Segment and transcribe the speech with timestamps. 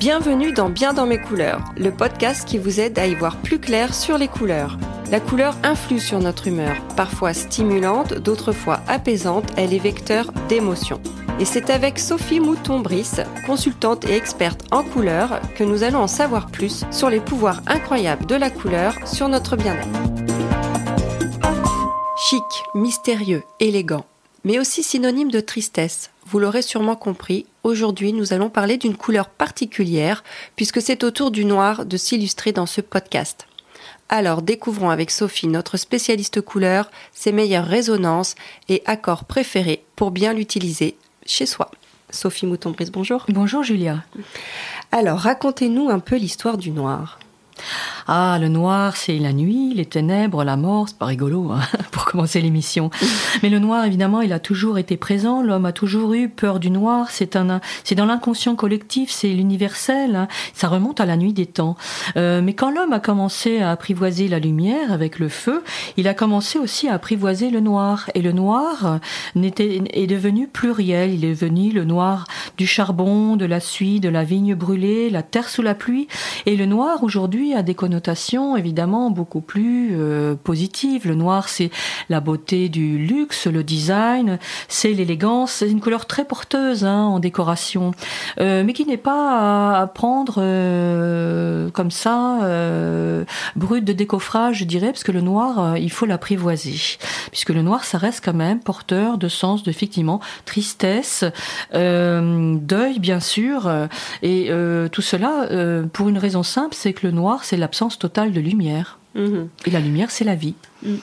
[0.00, 3.58] Bienvenue dans Bien dans mes couleurs, le podcast qui vous aide à y voir plus
[3.58, 4.78] clair sur les couleurs.
[5.10, 11.02] La couleur influe sur notre humeur, parfois stimulante, d'autres fois apaisante, elle est vecteur d'émotions.
[11.38, 16.46] Et c'est avec Sophie Mouton-Brice, consultante et experte en couleurs, que nous allons en savoir
[16.46, 19.86] plus sur les pouvoirs incroyables de la couleur sur notre bien-être.
[22.16, 24.06] Chic, mystérieux, élégant,
[24.44, 26.10] mais aussi synonyme de tristesse.
[26.26, 30.24] Vous l'aurez sûrement compris, aujourd'hui nous allons parler d'une couleur particulière,
[30.56, 33.46] puisque c'est au tour du noir de s'illustrer dans ce podcast.
[34.08, 38.34] Alors découvrons avec Sophie, notre spécialiste couleur, ses meilleures résonances
[38.68, 41.70] et accords préférés pour bien l'utiliser chez soi.
[42.10, 43.24] Sophie Mouton-Brise, bonjour.
[43.28, 44.02] Bonjour Julia.
[44.90, 47.19] Alors racontez-nous un peu l'histoire du noir.
[48.12, 51.60] Ah, le noir, c'est la nuit, les ténèbres, la mort, c'est pas rigolo hein,
[51.92, 52.90] pour commencer l'émission.
[53.40, 55.42] Mais le noir, évidemment, il a toujours été présent.
[55.42, 57.06] L'homme a toujours eu peur du noir.
[57.12, 60.16] C'est un, c'est dans l'inconscient collectif, c'est l'universel.
[60.16, 60.26] Hein.
[60.54, 61.76] Ça remonte à la nuit des temps.
[62.16, 65.62] Euh, mais quand l'homme a commencé à apprivoiser la lumière avec le feu,
[65.96, 68.10] il a commencé aussi à apprivoiser le noir.
[68.16, 68.98] Et le noir
[69.36, 71.14] n'était, est devenu pluriel.
[71.14, 72.26] Il est devenu le noir
[72.58, 76.08] du charbon, de la suie, de la vigne brûlée, la terre sous la pluie.
[76.46, 77.76] Et le noir aujourd'hui a des
[78.56, 81.06] évidemment beaucoup plus euh, positives.
[81.06, 81.70] Le noir, c'est
[82.08, 85.52] la beauté du luxe, le design, c'est l'élégance.
[85.52, 87.92] C'est une couleur très porteuse hein, en décoration,
[88.40, 91.39] euh, mais qui n'est pas à, prendre euh,
[91.70, 92.38] comme ça,
[93.56, 96.76] brut de décoffrage, je dirais, parce que le noir, il faut l'apprivoiser,
[97.30, 101.24] puisque le noir, ça reste quand même porteur de sens, de effectivement tristesse,
[101.72, 103.70] deuil, bien sûr,
[104.22, 104.50] et
[104.92, 105.48] tout cela
[105.92, 108.98] pour une raison simple, c'est que le noir, c'est l'absence totale de lumière.
[109.14, 109.48] Mhm.
[109.66, 110.54] Et la lumière, c'est la vie.
[110.82, 110.94] Mm.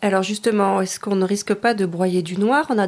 [0.00, 2.78] Alors justement, est-ce qu'on ne risque pas de broyer du noir en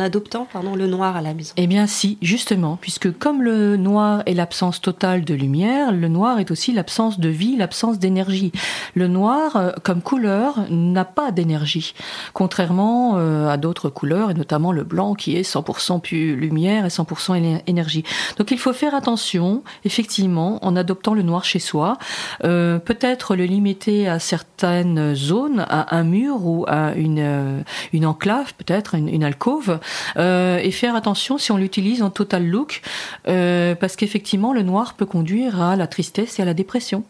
[0.00, 1.52] adoptant, pardon, le noir à la maison?
[1.58, 6.38] Eh bien si, justement, puisque comme le noir est l'absence totale de lumière, le noir
[6.38, 8.52] est aussi l'absence de vie, l'absence d'énergie.
[8.94, 11.92] Le noir, euh, comme couleur, n'a pas d'énergie,
[12.32, 16.88] contrairement euh, à d'autres couleurs, et notamment le blanc qui est 100% plus lumière et
[16.88, 18.02] 100% énergie.
[18.38, 21.98] Donc il faut faire attention, effectivement, en adoptant le noir chez soi,
[22.44, 27.60] euh, peut-être le limiter à certaines zones, à un mur ou à une, euh,
[27.92, 29.78] une enclave, peut-être une, alcôve,
[30.16, 32.82] euh, et faire attention si on l'utilise en total look,
[33.28, 37.04] euh, parce qu'effectivement, le noir peut conduire à la tristesse et à la dépression.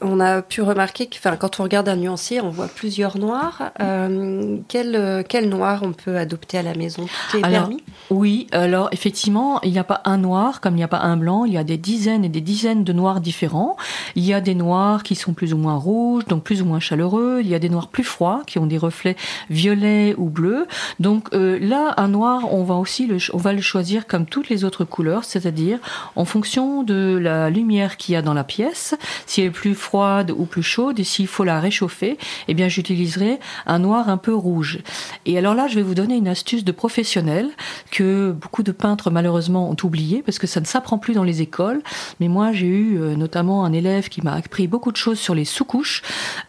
[0.00, 3.72] On a pu remarquer que enfin, quand on regarde un nuancier, on voit plusieurs noirs.
[3.80, 7.06] Euh, quel, quel, noir on peut adopter à la maison?
[7.30, 7.70] Tout alors,
[8.10, 11.16] Oui, alors effectivement, il n'y a pas un noir comme il n'y a pas un
[11.16, 11.44] blanc.
[11.44, 13.76] Il y a des dizaines et des dizaines de noirs différents.
[14.14, 16.80] Il y a des noirs qui sont plus ou moins rouges, donc plus ou moins
[16.80, 17.40] chaleureux.
[17.40, 19.16] Il y a des noirs plus froids qui ont des reflets
[19.50, 20.66] violets ou bleus.
[21.00, 24.48] Donc euh, là, un noir, on va aussi le, on va le choisir comme toutes
[24.48, 25.78] les autres couleurs, c'est-à-dire
[26.16, 28.94] en fonction de la lumière qu'il y a dans la pièce.
[29.26, 32.68] Si elle est plus froide ou plus chaude, et s'il faut la réchauffer, eh bien
[32.68, 34.80] j'utiliserai un noir un peu rouge.
[35.24, 37.48] Et alors là, je vais vous donner une astuce de professionnel
[37.90, 41.40] que beaucoup de peintres malheureusement ont oublié parce que ça ne s'apprend plus dans les
[41.40, 41.80] écoles.
[42.20, 45.34] Mais moi, j'ai eu euh, notamment un élève qui m'a appris beaucoup de choses sur
[45.34, 46.02] les sous-couches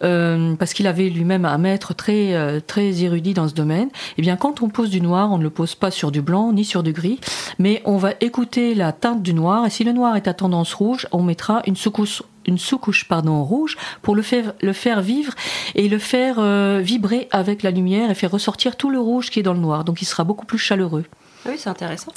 [0.04, 3.90] euh, parce qu'il avait lui-même un maître très euh, très érudit dans ce domaine.
[4.18, 6.52] Eh bien, quand on pose du noir, on ne le pose pas sur du blanc
[6.52, 7.20] ni sur du gris,
[7.58, 9.66] mais on va écouter la teinte du noir.
[9.66, 13.44] Et si le noir est à tendance rouge, on mettra une sous-couche une sous-couche pardon
[13.44, 15.34] rouge pour le faire le faire vivre
[15.76, 19.40] et le faire euh, vibrer avec la lumière et faire ressortir tout le rouge qui
[19.40, 19.86] est dans le noir.
[19.86, 21.06] Donc il sera beaucoup plus chaleureux.
[21.46, 22.12] Ah oui, c'est intéressant.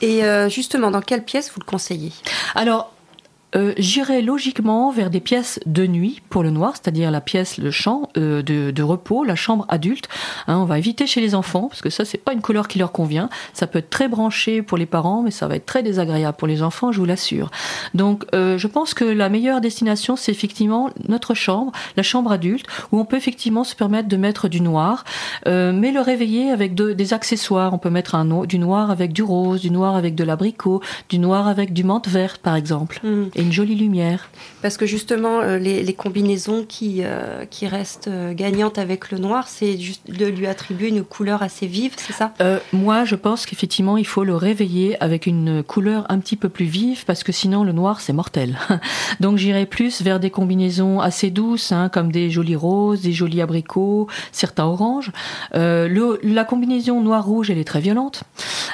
[0.00, 2.12] Et euh, justement, dans quelle pièce vous le conseillez?
[2.54, 2.92] Alors,
[3.56, 7.70] euh, j'irai logiquement vers des pièces de nuit pour le noir, c'est-à-dire la pièce, le
[7.70, 10.08] champ euh, de, repos, la chambre adulte.
[10.46, 12.78] Hein, on va éviter chez les enfants parce que ça c'est pas une couleur qui
[12.78, 13.28] leur convient.
[13.52, 16.48] Ça peut être très branché pour les parents, mais ça va être très désagréable pour
[16.48, 17.50] les enfants, je vous l'assure.
[17.94, 22.66] Donc euh, je pense que la meilleure destination c'est effectivement notre chambre, la chambre adulte,
[22.92, 25.04] où on peut effectivement se permettre de mettre du noir,
[25.46, 27.74] mais le réveiller avec des accessoires.
[27.74, 31.18] On peut mettre un, du noir avec du rose, du noir avec de l'abricot, du
[31.18, 33.00] noir avec du menthe verte par exemple.
[33.02, 34.28] Mmh une jolie lumière.
[34.62, 39.48] Parce que justement, euh, les, combinaisons qui, euh, qui restent euh, gagnantes avec le noir,
[39.48, 39.78] c'est
[40.08, 42.32] de lui attribuer une couleur assez vive, c'est ça?
[42.72, 46.66] Moi, je pense qu'effectivement, il faut le réveiller avec une couleur un petit peu plus
[46.66, 48.58] vive, parce que sinon, le noir, c'est mortel.
[49.20, 53.40] Donc, j'irai plus vers des combinaisons assez douces, hein, comme des jolis roses, des jolis
[53.40, 55.10] abricots, certains oranges.
[55.54, 58.24] Le, la combinaison noir-rouge, elle est très violente.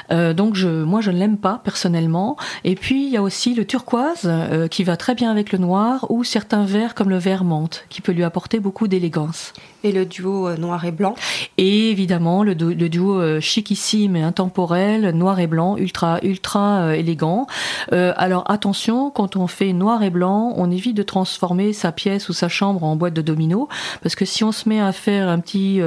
[0.09, 2.37] donc, je, moi, je ne l'aime pas personnellement.
[2.63, 5.57] Et puis, il y a aussi le turquoise euh, qui va très bien avec le
[5.57, 9.53] noir, ou certains verts comme le vert menthe, qui peut lui apporter beaucoup d'élégance.
[9.83, 11.15] Et le duo euh, noir et blanc?
[11.57, 17.47] Et évidemment, le, duo euh, chicissime et intemporel, noir et blanc, ultra, ultra élégant.
[17.91, 22.33] alors attention, quand on fait noir et blanc, on évite de transformer sa pièce ou
[22.33, 23.67] sa chambre en boîte de domino,
[24.01, 25.81] parce que si on se met à faire un petit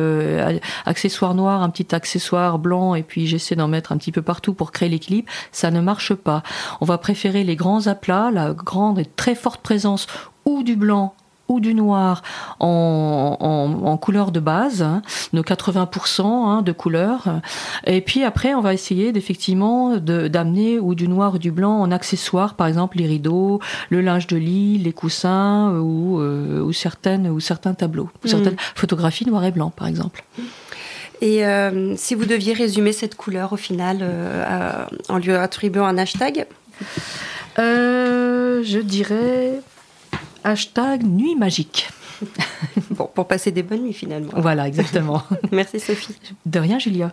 [0.86, 4.54] accessoire noir, un petit accessoire blanc, et puis j'essaie d'en mettre un petit peu partout
[4.54, 6.42] pour créer l'équilibre, ça ne marche pas.
[6.80, 10.06] On va préférer les grands aplats, la grande et très forte présence
[10.44, 11.14] ou du blanc
[11.48, 12.22] ou du noir
[12.60, 15.02] en, couleur de base, hein,
[15.32, 17.40] nos 80% hein, de couleur.
[17.86, 21.90] Et puis après, on va essayer d'effectivement d'amener ou du noir ou du blanc en
[21.90, 23.60] accessoires, par exemple les rideaux,
[23.90, 28.74] le linge de lit, les coussins ou, euh, certaines ou certains tableaux, ou certaines mm.
[28.76, 30.24] photographies noir et blanc, par exemple.
[31.20, 35.98] Et euh, si vous deviez résumer cette couleur au final euh, en lui attribuant un
[35.98, 36.46] hashtag?
[36.80, 37.49] euh,
[38.70, 39.62] Je dirais
[40.44, 41.88] hashtag nuit magique.
[42.90, 44.30] bon, pour passer des bonnes nuits finalement.
[44.36, 45.24] Voilà, exactement.
[45.50, 46.14] Merci Sophie.
[46.46, 47.12] De rien Julia.